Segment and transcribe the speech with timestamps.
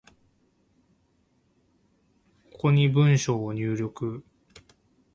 [2.53, 4.23] ここに文章を入力